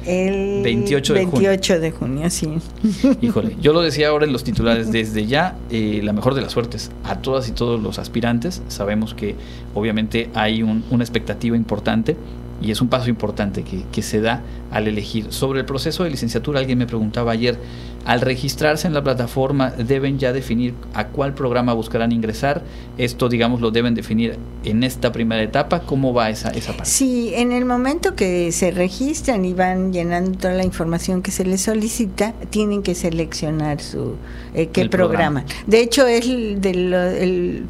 el 0.07 0.65
28 0.65 1.15
de 1.15 1.27
28 1.27 1.79
de 1.79 1.91
junio, 1.93 2.31
sí. 2.31 2.49
Híjole, 3.23 3.57
yo 3.61 3.73
lo 3.73 3.83
decía 3.83 4.09
ahora 4.09 4.25
en 4.25 4.33
los 4.33 4.43
titulares, 4.43 4.91
desde 4.91 5.27
ya, 5.27 5.57
eh, 5.71 6.01
la 6.03 6.13
mejor 6.13 6.35
de 6.35 6.43
las 6.43 6.51
suertes 6.51 6.91
a 7.05 7.21
todas 7.21 7.49
y 7.49 7.53
todos 7.53 7.81
los 7.81 8.01
aspirantes. 8.01 8.61
Sabemos 8.67 9.15
que 9.15 9.37
obviamente 9.73 10.31
hay 10.35 10.65
una 10.65 11.05
expectativa 11.05 11.57
importante 11.57 12.17
y 12.63 12.71
es 12.71 12.81
un 12.81 12.89
paso 12.89 13.11
importante 13.11 13.63
que, 13.63 13.85
que, 13.91 14.03
se 14.03 14.21
da 14.21 14.43
al 14.71 14.89
elegir. 14.89 15.33
Sobre 15.33 15.61
el 15.61 15.67
proceso 15.67 16.05
de 16.05 16.11
licenciatura, 16.11 16.61
alguien 16.61 16.79
me 16.79 16.87
preguntaba 16.87 17.33
ayer, 17.33 17.59
al 18.05 18.21
registrarse 18.21 18.87
en 18.87 18.95
la 18.95 19.03
plataforma, 19.03 19.71
¿deben 19.71 20.19
ya 20.19 20.33
definir 20.33 20.75
a 20.95 21.09
cuál 21.09 21.35
programa 21.35 21.73
buscarán 21.73 22.11
ingresar? 22.11 22.63
Esto, 22.99 23.29
digamos, 23.29 23.61
lo 23.61 23.71
deben 23.71 23.95
definir 23.95 24.39
en 24.65 24.83
esta 24.83 25.13
primera 25.13 25.43
etapa. 25.43 25.81
¿Cómo 25.81 26.13
va 26.13 26.31
esa, 26.31 26.51
esa 26.51 26.73
parte? 26.73 26.91
Sí, 26.91 27.33
en 27.35 27.53
el 27.53 27.65
momento 27.65 28.15
que 28.15 28.51
se 28.53 28.71
registran 28.71 29.45
y 29.45 29.55
van 29.55 29.93
llenando 29.93 30.39
toda 30.39 30.55
la 30.55 30.65
información 30.65 31.23
que 31.23 31.31
se 31.31 31.45
les 31.45 31.63
solicita, 31.63 32.33
tienen 32.51 32.83
que 32.83 32.95
seleccionar 32.95 33.81
su 33.81 34.17
eh, 34.55 34.69
qué 34.73 34.89
programa. 34.89 35.45
De 35.67 35.81
hecho, 35.81 36.07
es 36.07 36.27
del 36.27 36.93
el 36.93 37.67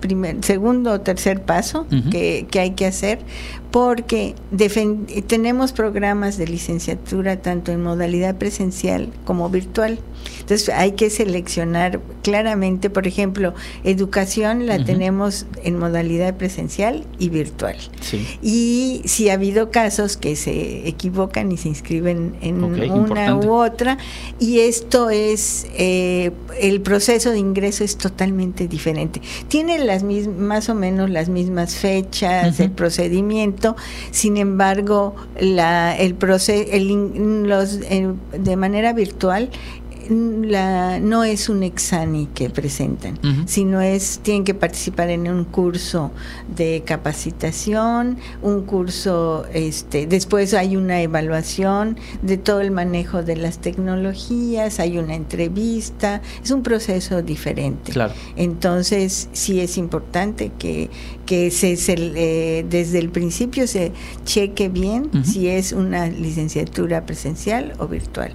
primer, 0.00 0.44
segundo 0.44 0.92
o 0.92 1.00
tercer 1.00 1.42
paso 1.42 1.86
que, 2.10 2.46
que, 2.50 2.60
hay 2.60 2.70
que 2.72 2.86
hacer 2.86 3.18
porque 3.76 4.34
tenemos 5.26 5.74
programas 5.74 6.38
de 6.38 6.46
licenciatura 6.46 7.42
tanto 7.42 7.72
en 7.72 7.82
modalidad 7.82 8.36
presencial 8.36 9.12
como 9.26 9.50
virtual. 9.50 9.98
Entonces 10.40 10.70
hay 10.70 10.92
que 10.92 11.10
seleccionar 11.10 12.00
claramente, 12.22 12.88
por 12.88 13.06
ejemplo, 13.06 13.52
educación 13.84 14.64
la 14.64 14.82
tenemos 14.82 15.44
en 15.62 15.78
modalidad 15.78 16.36
presencial 16.36 17.04
y 17.18 17.28
virtual. 17.28 17.76
Y 18.40 19.02
si 19.04 19.28
ha 19.28 19.34
habido 19.34 19.70
casos 19.70 20.16
que 20.16 20.36
se 20.36 20.88
equivocan 20.88 21.52
y 21.52 21.58
se 21.58 21.68
inscriben 21.68 22.34
en 22.40 22.64
una 22.64 23.36
u 23.36 23.52
otra, 23.52 23.98
y 24.38 24.60
esto 24.60 25.10
es, 25.10 25.66
eh, 25.76 26.30
el 26.60 26.80
proceso 26.80 27.30
de 27.30 27.40
ingreso 27.40 27.84
es 27.84 27.98
totalmente 27.98 28.68
diferente. 28.68 29.20
Tiene 29.48 29.78
las 29.80 30.02
más 30.02 30.70
o 30.70 30.74
menos 30.74 31.10
las 31.10 31.28
mismas 31.28 31.74
fechas, 31.74 32.58
el 32.60 32.70
procedimiento, 32.70 33.65
sin 34.10 34.36
embargo, 34.36 35.16
la, 35.40 35.96
el 35.96 36.14
proceso, 36.14 36.70
los, 36.78 37.80
de 37.80 38.56
manera 38.56 38.92
virtual 38.92 39.50
la, 40.10 41.00
no 41.00 41.24
es 41.24 41.48
un 41.48 41.62
examen 41.62 42.26
que 42.28 42.50
presentan, 42.50 43.18
sino 43.46 43.80
es 43.80 44.20
tienen 44.22 44.44
que 44.44 44.54
participar 44.54 45.10
en 45.10 45.28
un 45.28 45.44
curso 45.44 46.12
de 46.54 46.82
capacitación, 46.84 48.18
un 48.42 48.62
curso, 48.62 49.46
este, 49.52 50.06
después 50.06 50.54
hay 50.54 50.76
una 50.76 51.00
evaluación 51.02 51.96
de 52.22 52.36
todo 52.36 52.60
el 52.60 52.70
manejo 52.70 53.22
de 53.22 53.36
las 53.36 53.58
tecnologías, 53.58 54.80
hay 54.80 54.98
una 54.98 55.14
entrevista, 55.14 56.22
es 56.42 56.50
un 56.50 56.62
proceso 56.62 57.22
diferente. 57.22 57.92
Claro. 57.92 58.14
Entonces 58.36 59.28
sí 59.32 59.60
es 59.60 59.76
importante 59.78 60.52
que, 60.58 60.90
que 61.24 61.50
se, 61.50 61.76
eh, 61.88 62.64
desde 62.68 62.98
el 62.98 63.10
principio 63.10 63.66
se 63.66 63.92
cheque 64.24 64.68
bien 64.68 65.10
si 65.24 65.48
es 65.48 65.72
una 65.72 66.06
licenciatura 66.08 67.06
presencial 67.06 67.74
o 67.78 67.86
virtual. 67.86 68.32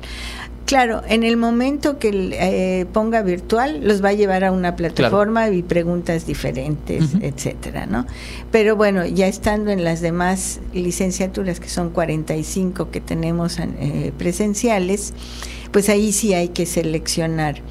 Claro, 0.71 1.01
en 1.05 1.23
el 1.23 1.35
momento 1.35 1.99
que 1.99 2.29
eh, 2.31 2.85
ponga 2.93 3.23
virtual, 3.23 3.81
los 3.83 4.01
va 4.01 4.07
a 4.07 4.13
llevar 4.13 4.45
a 4.45 4.53
una 4.53 4.77
plataforma 4.77 5.49
y 5.49 5.63
preguntas 5.63 6.25
diferentes, 6.25 7.09
etcétera, 7.21 7.87
¿no? 7.87 8.07
Pero 8.51 8.77
bueno, 8.77 9.05
ya 9.05 9.27
estando 9.27 9.71
en 9.71 9.83
las 9.83 9.99
demás 9.99 10.61
licenciaturas, 10.73 11.59
que 11.59 11.67
son 11.67 11.89
45 11.89 12.89
que 12.89 13.01
tenemos 13.01 13.59
eh, 13.59 14.13
presenciales, 14.17 15.13
pues 15.73 15.89
ahí 15.89 16.13
sí 16.13 16.33
hay 16.33 16.47
que 16.47 16.65
seleccionar, 16.65 17.61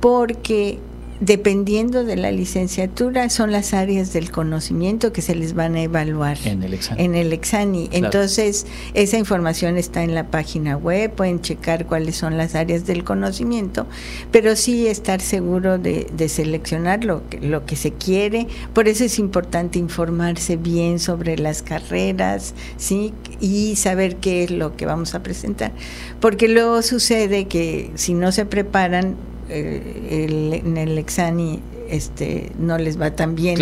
porque 0.00 0.78
dependiendo 1.20 2.04
de 2.04 2.16
la 2.16 2.30
licenciatura, 2.30 3.30
son 3.30 3.52
las 3.52 3.74
áreas 3.74 4.12
del 4.12 4.30
conocimiento 4.30 5.12
que 5.12 5.22
se 5.22 5.34
les 5.34 5.54
van 5.54 5.74
a 5.76 5.82
evaluar 5.82 6.38
en 6.44 6.62
el 6.62 6.74
examen. 6.74 7.04
En 7.04 7.14
el 7.14 7.32
examen. 7.32 7.88
Entonces, 7.92 8.66
esa 8.94 9.18
información 9.18 9.76
está 9.76 10.02
en 10.02 10.14
la 10.14 10.28
página 10.28 10.76
web, 10.76 11.12
pueden 11.12 11.40
checar 11.40 11.86
cuáles 11.86 12.16
son 12.16 12.36
las 12.36 12.54
áreas 12.54 12.86
del 12.86 13.04
conocimiento, 13.04 13.86
pero 14.30 14.56
sí 14.56 14.86
estar 14.86 15.20
seguro 15.20 15.78
de, 15.78 16.06
seleccionar 16.28 17.04
lo 17.04 17.28
que, 17.28 17.40
lo 17.40 17.64
que 17.64 17.76
se 17.76 17.92
quiere. 17.92 18.46
Por 18.72 18.88
eso 18.88 19.04
es 19.04 19.18
importante 19.18 19.78
informarse 19.78 20.56
bien 20.56 20.98
sobre 20.98 21.38
las 21.38 21.62
carreras, 21.62 22.54
¿sí? 22.76 23.12
Y 23.40 23.76
saber 23.76 24.16
qué 24.16 24.44
es 24.44 24.50
lo 24.50 24.76
que 24.76 24.86
vamos 24.86 25.14
a 25.14 25.22
presentar. 25.22 25.72
Porque 26.20 26.48
luego 26.48 26.82
sucede 26.82 27.46
que 27.46 27.90
si 27.94 28.14
no 28.14 28.32
se 28.32 28.44
preparan, 28.44 29.16
eh, 29.48 30.52
en 30.62 30.76
el 30.76 30.98
exani 30.98 31.60
este 31.88 32.50
no 32.58 32.78
les 32.78 33.00
va 33.00 33.12
tan 33.12 33.34
bien 33.34 33.58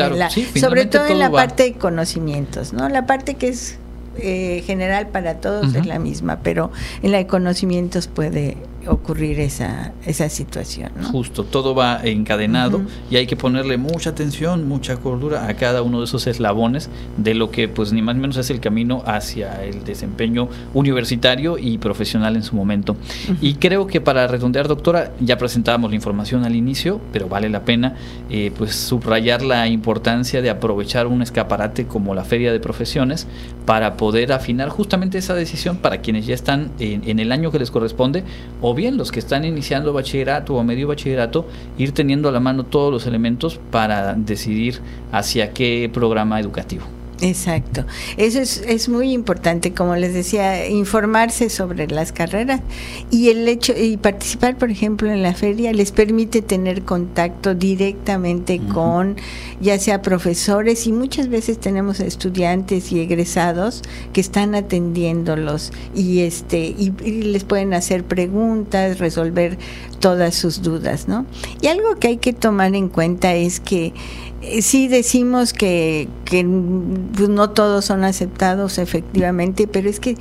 sobre 0.59 0.87
todo 0.87 1.07
en 1.07 1.19
la 1.19 1.31
parte 1.31 1.65
de 1.65 1.73
conocimientos 1.75 2.73
no 2.73 2.89
la 2.89 3.07
parte 3.07 3.35
que 3.35 3.49
es 3.49 3.77
eh, 4.17 4.63
general 4.65 5.09
para 5.09 5.41
todos 5.41 5.75
es 5.75 5.87
la 5.87 5.99
misma 5.99 6.39
pero 6.43 6.71
en 7.03 7.13
la 7.13 7.19
de 7.19 7.27
conocimientos 7.27 8.07
puede 8.07 8.57
ocurrir 8.89 9.41
esa, 9.41 9.93
esa 10.07 10.29
situación. 10.29 10.91
Justo, 11.11 11.45
todo 11.45 11.75
va 11.75 12.01
encadenado 12.03 12.83
y 13.11 13.17
hay 13.17 13.27
que 13.27 13.37
ponerle 13.37 13.77
mucha 13.77 14.11
atención, 14.11 14.69
mucha 14.69 14.97
cordura 14.97 15.49
a 15.49 15.55
cada 15.55 15.83
uno 15.83 16.01
de 16.01 16.05
esos 16.05 16.27
eslabones 16.27 16.91
de 17.17 17.35
lo 17.35 17.51
que 17.51 17.69
pues 17.69 17.93
ni 17.93 18.03
más 18.03 18.15
ni 18.15 18.21
menos 18.21 18.37
es 18.37 18.51
el 18.51 18.61
camino 18.61 19.03
hacia 19.07 19.65
el 19.65 19.85
desempeño 19.85 20.49
universitario 20.73 21.59
y 21.59 21.79
profesional 21.79 22.37
en 22.37 22.43
su 22.43 22.57
momento. 22.57 22.97
Y 23.41 23.55
creo 23.55 23.87
que 23.87 24.01
para 24.01 24.27
redondear, 24.27 24.69
doctora, 24.69 25.13
ya 25.21 25.39
presentábamos 25.39 25.91
la 25.91 25.97
información 25.97 26.45
al 26.45 26.55
inicio, 26.55 27.01
pero 27.13 27.29
vale 27.29 27.49
la 27.49 27.65
pena 27.65 27.95
eh, 28.31 28.53
pues 28.57 28.75
subrayar 28.75 29.43
la 29.43 29.69
importancia 29.69 30.43
de 30.43 30.51
aprovechar 30.51 31.07
un 31.07 31.23
escaparate 31.23 31.87
como 31.87 32.15
la 32.15 32.25
Feria 32.25 32.53
de 32.53 32.61
Profesiones 32.61 33.27
para 33.67 33.97
poder 33.97 34.33
afinar 34.33 34.69
justamente 34.69 35.19
esa 35.19 35.35
decisión 35.35 35.79
para 35.79 35.99
quienes 35.99 36.27
ya 36.27 36.35
están 36.35 36.71
en, 36.79 37.03
en 37.09 37.19
el 37.19 37.33
año 37.33 37.51
que 37.51 37.59
les 37.59 37.71
corresponde 37.71 38.25
o 38.61 38.74
bien 38.75 38.97
los 38.97 39.13
que 39.13 39.19
están 39.19 39.45
iniciando 39.45 39.93
bachillerato 39.93 40.55
o 40.55 40.65
medio 40.65 40.89
bachillerato, 40.89 41.47
ir 41.79 41.93
teniendo 41.93 42.29
a 42.29 42.33
la 42.33 42.41
mano 42.41 42.65
todos 42.65 42.93
los 42.93 43.07
elementos 43.07 43.61
para 43.71 44.15
decidir 44.15 44.81
hacia 45.13 45.53
qué 45.53 45.91
programa 45.93 46.41
educativo. 46.41 46.85
Exacto. 47.21 47.85
Eso 48.17 48.41
es, 48.41 48.63
es, 48.67 48.89
muy 48.89 49.13
importante, 49.13 49.73
como 49.73 49.95
les 49.97 50.15
decía, 50.15 50.69
informarse 50.69 51.49
sobre 51.49 51.87
las 51.87 52.13
carreras 52.13 52.61
y 53.11 53.29
el 53.29 53.47
hecho 53.47 53.73
y 53.77 53.97
participar, 53.97 54.59
por 54.59 54.71
ejemplo, 54.71 55.11
en 55.11 55.23
la 55.23 55.33
feria 55.33 55.73
les 55.73 55.93
permite 55.93 56.43
tener 56.43 56.83
contacto 56.83 57.55
directamente 57.55 58.61
con 58.73 59.17
ya 59.61 59.79
sea 59.79 60.03
profesores 60.03 60.87
y 60.87 60.93
muchas 60.93 61.29
veces 61.29 61.59
tenemos 61.59 62.01
estudiantes 62.01 62.91
y 62.93 63.01
egresados 63.01 63.83
que 64.13 64.21
están 64.21 64.55
atendiéndolos 64.55 65.73
y 65.95 66.21
este 66.21 66.59
y, 66.59 66.93
y 67.05 67.23
les 67.23 67.45
pueden 67.45 67.75
hacer 67.75 68.05
preguntas, 68.05 68.99
resolver 68.99 69.57
todas 70.05 70.35
sus 70.35 70.61
dudas, 70.61 71.09
¿no? 71.09 71.25
Y 71.63 71.69
algo 71.69 71.95
que 71.95 72.09
hay 72.09 72.17
que 72.19 72.35
tomar 72.35 72.75
en 72.75 72.91
cuenta 72.91 73.33
es 73.33 73.59
que 73.59 73.95
eh, 74.43 74.61
sí 74.61 74.87
decimos 74.87 75.55
que, 75.55 76.11
que 76.27 76.45
pues, 77.17 77.31
no 77.31 77.49
todos 77.49 77.87
son 77.87 78.05
aceptados 78.05 78.77
efectivamente, 78.77 79.67
pero 79.67 79.89
es 79.89 80.01
que 80.01 80.19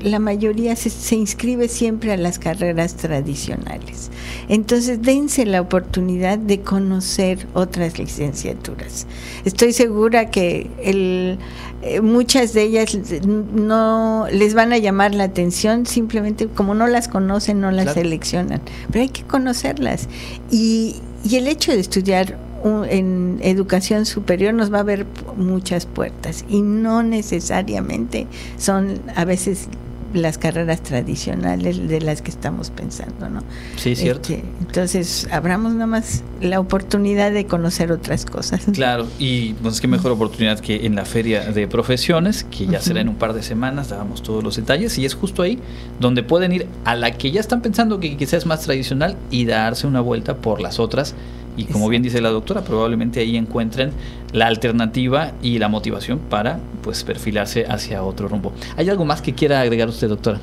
la 0.00 0.20
mayoría 0.20 0.74
se, 0.74 0.88
se, 0.88 1.16
inscribe 1.16 1.68
siempre 1.68 2.14
a 2.14 2.16
las 2.16 2.38
carreras 2.38 2.94
tradicionales. 2.94 4.10
Entonces, 4.48 5.02
dense 5.02 5.46
la 5.46 5.60
oportunidad 5.60 6.38
de 6.38 6.60
conocer 6.60 7.46
otras 7.54 7.98
licenciaturas. 7.98 9.06
Estoy 9.44 9.72
segura 9.72 10.30
que 10.30 10.70
el, 10.82 11.38
eh, 11.82 12.00
muchas 12.00 12.52
de 12.52 12.62
ellas 12.62 12.96
no 13.24 14.26
les 14.32 14.54
van 14.54 14.72
a 14.72 14.78
llamar 14.78 15.14
la 15.14 15.24
atención, 15.24 15.86
simplemente 15.86 16.46
como 16.46 16.74
no 16.74 16.86
las 16.86 17.08
conocen, 17.08 17.60
no 17.60 17.70
las 17.70 17.94
seleccionan, 17.94 18.60
pero 18.90 19.02
hay 19.02 19.08
que 19.08 19.22
conocerlas. 19.22 20.08
Y, 20.50 20.96
y 21.24 21.36
el 21.36 21.46
hecho 21.46 21.72
de 21.72 21.80
estudiar 21.80 22.36
en 22.64 23.38
educación 23.42 24.04
superior 24.04 24.52
nos 24.52 24.72
va 24.72 24.78
a 24.78 24.80
abrir 24.80 25.06
muchas 25.36 25.86
puertas 25.86 26.44
y 26.48 26.60
no 26.60 27.02
necesariamente 27.02 28.26
son 28.58 29.00
a 29.16 29.24
veces 29.24 29.68
las 30.14 30.38
carreras 30.38 30.82
tradicionales 30.82 31.88
de 31.88 32.00
las 32.00 32.22
que 32.22 32.30
estamos 32.30 32.70
pensando, 32.70 33.28
¿no? 33.28 33.42
Sí, 33.76 33.94
cierto. 33.94 34.32
Este, 34.32 34.44
entonces, 34.60 35.28
abramos 35.30 35.72
nada 35.72 35.86
más 35.86 36.22
la 36.40 36.60
oportunidad 36.60 37.32
de 37.32 37.46
conocer 37.46 37.92
otras 37.92 38.24
cosas. 38.24 38.66
Claro, 38.80 39.06
y 39.18 39.52
pues 39.54 39.80
qué 39.80 39.88
mejor 39.88 40.12
oportunidad 40.12 40.58
que 40.58 40.86
en 40.86 40.94
la 40.94 41.04
feria 41.04 41.52
de 41.52 41.68
profesiones, 41.68 42.44
que 42.44 42.66
ya 42.66 42.80
será 42.80 43.00
en 43.00 43.10
un 43.10 43.16
par 43.16 43.34
de 43.34 43.42
semanas, 43.42 43.90
dábamos 43.90 44.22
todos 44.22 44.42
los 44.42 44.56
detalles, 44.56 44.96
y 44.96 45.04
es 45.04 45.14
justo 45.14 45.42
ahí 45.42 45.58
donde 45.98 46.22
pueden 46.22 46.52
ir 46.52 46.66
a 46.84 46.94
la 46.94 47.10
que 47.12 47.30
ya 47.30 47.40
están 47.40 47.60
pensando 47.60 48.00
que 48.00 48.16
quizás 48.16 48.34
es 48.34 48.46
más 48.46 48.62
tradicional 48.62 49.16
y 49.30 49.44
darse 49.44 49.86
una 49.86 50.00
vuelta 50.00 50.36
por 50.36 50.60
las 50.60 50.78
otras 50.78 51.14
y 51.60 51.64
como 51.66 51.90
bien 51.90 52.02
dice 52.02 52.22
la 52.22 52.30
doctora, 52.30 52.62
probablemente 52.62 53.20
ahí 53.20 53.36
encuentren 53.36 53.92
la 54.32 54.46
alternativa 54.46 55.32
y 55.42 55.58
la 55.58 55.68
motivación 55.68 56.18
para 56.18 56.58
pues 56.82 57.04
perfilarse 57.04 57.66
hacia 57.66 58.02
otro 58.02 58.28
rumbo. 58.28 58.52
¿Hay 58.78 58.88
algo 58.88 59.04
más 59.04 59.20
que 59.20 59.34
quiera 59.34 59.60
agregar 59.60 59.88
usted, 59.88 60.08
doctora? 60.08 60.40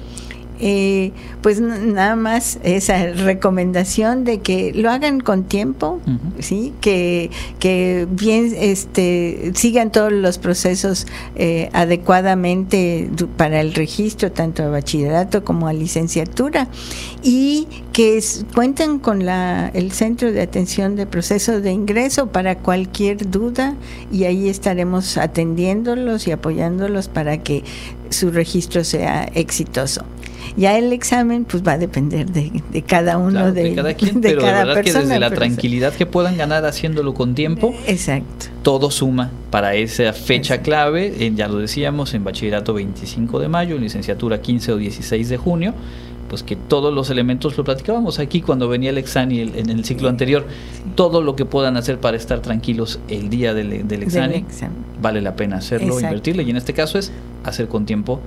Eh, 0.60 1.12
pues 1.42 1.62
nada 1.62 2.16
más 2.16 2.60
esa 2.64 3.06
recomendación 3.08 4.24
de 4.24 4.40
que 4.40 4.74
lo 4.74 4.90
hagan 4.90 5.20
con 5.20 5.44
tiempo, 5.44 6.00
sí, 6.40 6.74
que, 6.82 7.30
que 7.60 8.08
bien 8.10 8.54
este 8.58 9.52
sigan 9.54 9.92
todos 9.92 10.12
los 10.12 10.40
procesos 10.40 11.06
eh, 11.36 11.70
adecuadamente 11.74 13.10
para 13.38 13.62
el 13.62 13.74
registro 13.76 14.32
tanto 14.32 14.64
a 14.64 14.70
bachillerato 14.70 15.44
como 15.44 15.68
a 15.68 15.74
licenciatura 15.74 16.68
y 17.22 17.68
que 17.94 18.24
cuenten 18.54 19.00
con 19.00 19.26
la 19.26 19.70
el 19.74 19.92
centro 19.92 20.32
de 20.32 20.42
atención 20.42 20.96
de 20.96 21.06
proceso 21.06 21.62
de 21.62 21.72
ingreso 21.72 22.28
para 22.28 22.58
cualquier 22.58 23.30
duda 23.30 23.76
y 24.12 24.24
ahí 24.24 24.50
estaremos 24.50 25.18
atendiéndolos 25.18 26.28
y 26.28 26.32
apoyándolos 26.32 27.08
para 27.08 27.38
que 27.38 27.64
su 28.10 28.32
registro 28.32 28.84
sea 28.84 29.24
exitoso. 29.34 30.04
Ya 30.58 30.76
el 30.78 30.92
examen 30.92 31.46
pues 31.46 31.62
va 31.62 31.74
a 31.74 31.78
depender 31.78 32.26
de, 32.32 32.82
cada 32.82 33.20
uno 33.20 33.52
de, 33.52 33.76
cada 33.76 33.94
quien, 33.96 34.20
pero 34.22 34.42
la 34.42 34.66
verdad 34.66 34.84
que 34.84 34.92
desde 34.92 35.20
la 35.20 35.30
tranquilidad 35.30 35.94
que 35.94 36.08
puedan 36.08 36.36
ganar 36.36 36.66
haciéndolo 36.66 37.14
con 37.14 37.36
tiempo, 37.36 37.76
exacto. 37.86 38.48
todo 38.64 38.90
suma 38.90 39.30
para 39.52 39.76
esa 39.76 40.12
fecha 40.14 40.64
clave, 40.64 41.32
ya 41.36 41.48
lo 41.48 41.60
decíamos, 41.60 42.16
en 42.16 42.24
bachillerato 42.24 42.74
25 42.74 43.40
de 43.40 43.48
mayo, 43.48 43.76
en 43.76 43.84
licenciatura 43.84 44.42
15 44.42 44.74
o 44.74 44.78
16 44.78 45.30
de 45.30 45.38
junio, 45.38 45.74
pues 46.28 46.42
que 46.42 46.56
todos 46.56 46.94
los 46.94 47.12
elementos 47.12 47.56
lo 47.56 47.64
platicábamos 47.64 48.18
aquí 48.18 48.42
cuando 48.42 48.68
venía 48.68 48.90
el 48.90 48.98
examen 48.98 49.52
en 49.56 49.70
el 49.70 49.86
ciclo 49.86 50.10
anterior, 50.10 50.46
todo 50.96 51.22
lo 51.22 51.36
que 51.36 51.46
puedan 51.46 51.78
hacer 51.78 52.00
para 52.00 52.18
estar 52.18 52.40
tranquilos 52.40 53.00
el 53.08 53.30
día 53.30 53.54
del, 53.54 53.88
del 53.88 54.04
examen, 54.04 54.46
vale 55.02 55.22
la 55.22 55.36
pena 55.36 55.58
hacerlo, 55.58 56.00
invertirle 56.00 56.42
y 56.42 56.50
en 56.50 56.58
este 56.58 56.74
caso 56.74 56.98
es 56.98 57.12
hacer 57.44 57.68
con 57.68 57.86
tiempo 57.86 58.20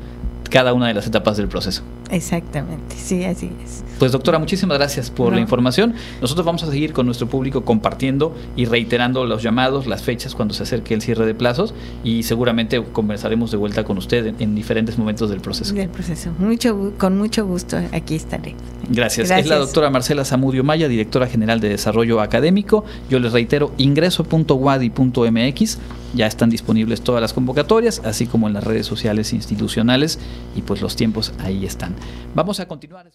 cada 0.48 0.72
una 0.72 0.88
de 0.88 0.94
las 0.94 1.06
etapas 1.06 1.36
del 1.36 1.48
proceso. 1.48 1.82
Exactamente, 2.10 2.96
sí, 2.96 3.24
así 3.24 3.50
es. 3.64 3.84
Pues 3.98 4.12
doctora, 4.12 4.38
muchísimas 4.38 4.78
gracias 4.78 5.10
por 5.10 5.32
la 5.32 5.40
información. 5.40 5.94
Nosotros 6.20 6.46
vamos 6.46 6.62
a 6.62 6.70
seguir 6.70 6.92
con 6.92 7.06
nuestro 7.06 7.28
público 7.28 7.64
compartiendo 7.64 8.34
y 8.56 8.64
reiterando 8.64 9.24
los 9.26 9.42
llamados, 9.42 9.86
las 9.86 10.02
fechas 10.02 10.34
cuando 10.34 10.54
se 10.54 10.62
acerque 10.62 10.94
el 10.94 11.02
cierre 11.02 11.26
de 11.26 11.34
plazos 11.34 11.74
y 12.02 12.22
seguramente 12.22 12.82
conversaremos 12.82 13.50
de 13.50 13.58
vuelta 13.58 13.84
con 13.84 13.98
usted 13.98 14.34
en, 14.38 14.54
diferentes 14.54 14.98
momentos 14.98 15.30
del 15.30 15.40
proceso. 15.40 15.74
Del 15.74 15.88
proceso. 15.88 16.30
Mucho, 16.38 16.92
con 16.98 17.18
mucho 17.18 17.46
gusto 17.46 17.76
aquí 17.92 18.16
estaré. 18.16 18.54
Gracias. 18.88 19.28
Gracias. 19.28 19.40
Es 19.40 19.48
la 19.48 19.58
doctora 19.58 19.90
Marcela 19.90 20.24
Zamudio 20.24 20.64
Maya, 20.64 20.88
directora 20.88 21.26
general 21.26 21.60
de 21.60 21.68
Desarrollo 21.68 22.20
Académico. 22.20 22.84
Yo 23.08 23.20
les 23.20 23.32
reitero, 23.32 23.72
ingreso.wadi.mx. 23.76 25.78
Ya 26.14 26.26
están 26.26 26.50
disponibles 26.50 27.02
todas 27.02 27.22
las 27.22 27.32
convocatorias, 27.32 28.02
así 28.04 28.26
como 28.26 28.48
en 28.48 28.54
las 28.54 28.64
redes 28.64 28.86
sociales 28.86 29.32
institucionales 29.32 30.18
y 30.56 30.62
pues 30.62 30.82
los 30.82 30.96
tiempos 30.96 31.32
ahí 31.38 31.64
están. 31.64 31.94
Vamos 32.34 32.60
a 32.60 32.66
continuar. 32.66 33.10